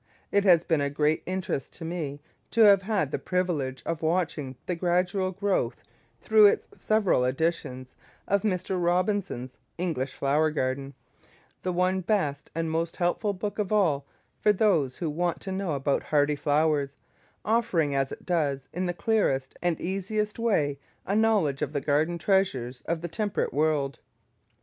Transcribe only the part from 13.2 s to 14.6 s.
book of all for